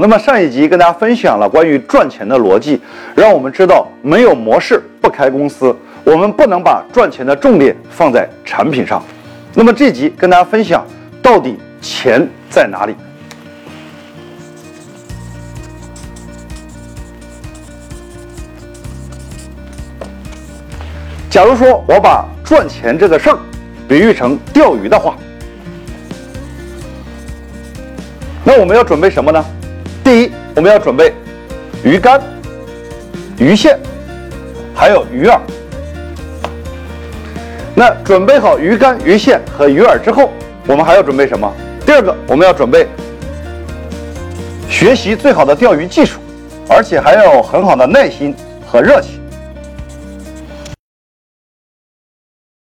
[0.00, 2.80] 那么上一集跟大家分享了关于赚钱的逻辑，
[3.16, 5.74] 让我们知道没有模式不开公司，
[6.04, 9.02] 我们不能把赚钱的重点放在产品上。
[9.54, 10.86] 那么这集跟大家分享
[11.20, 12.94] 到底钱在哪里？
[21.28, 23.38] 假如说我把赚钱这个事儿
[23.88, 25.16] 比喻成钓鱼的话，
[28.44, 29.44] 那我们要准备什么呢？
[30.58, 31.14] 我们要准备
[31.84, 32.20] 鱼竿、
[33.38, 33.78] 鱼线，
[34.74, 35.38] 还有鱼饵。
[37.76, 40.32] 那准备好鱼竿、鱼线和鱼饵之后，
[40.66, 41.48] 我们还要准备什么？
[41.86, 42.88] 第二个，我们要准备
[44.68, 46.18] 学习最好的钓鱼技术，
[46.68, 48.34] 而且还要很好的耐心
[48.66, 49.20] 和热情。